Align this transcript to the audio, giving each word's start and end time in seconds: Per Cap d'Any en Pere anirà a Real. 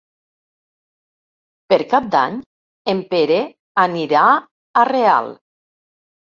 Per 1.73 1.77
Cap 1.91 2.07
d'Any 2.15 2.39
en 2.95 3.03
Pere 3.13 3.37
anirà 3.85 4.25
a 4.83 4.87
Real. 4.91 5.31